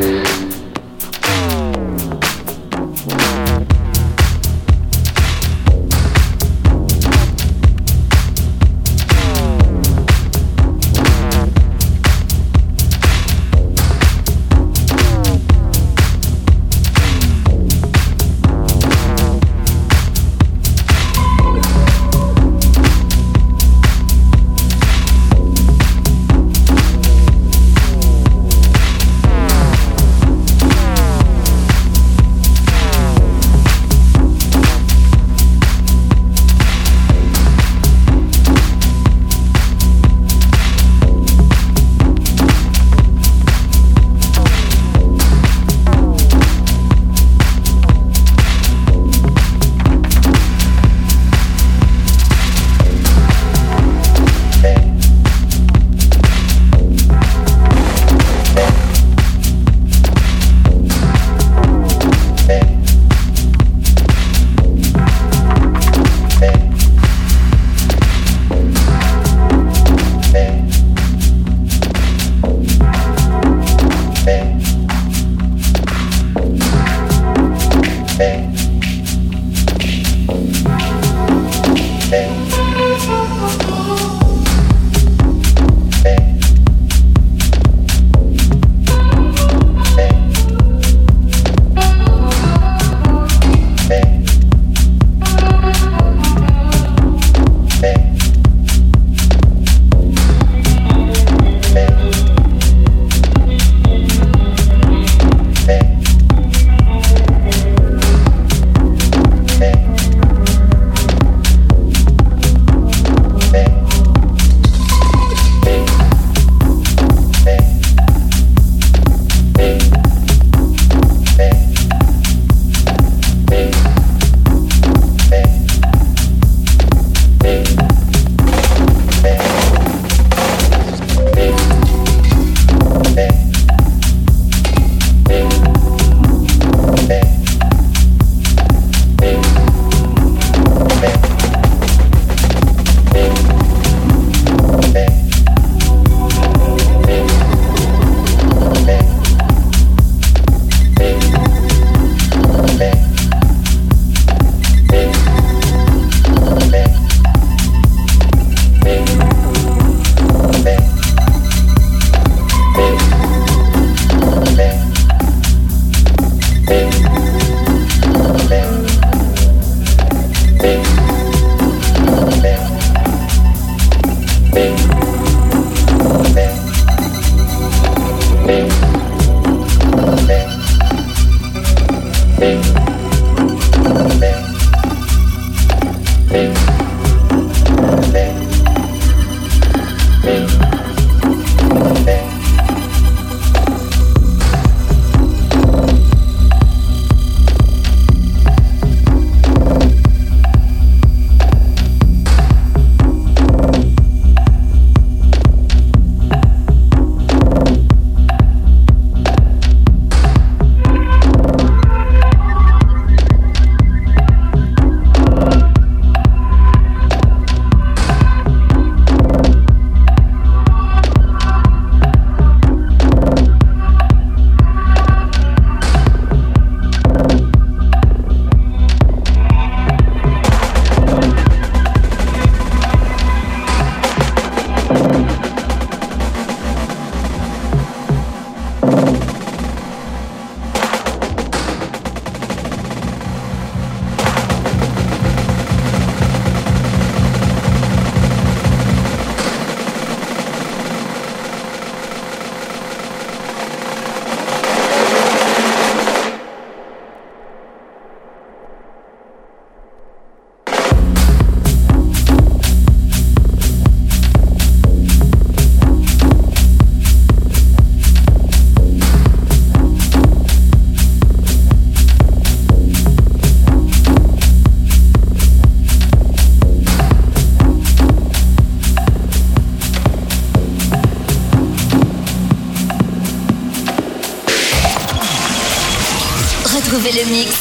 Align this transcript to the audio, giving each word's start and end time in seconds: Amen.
Amen. 0.00 0.27